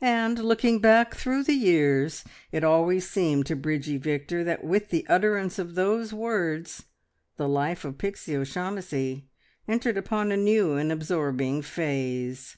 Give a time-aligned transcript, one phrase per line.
[0.00, 5.06] And looking back through the years, it always seemed to Bridgie Victor that with the
[5.08, 6.86] utterance of those words
[7.36, 9.28] the life of Pixie O'Shaughnessy
[9.68, 12.56] entered upon a new and absorbing phase.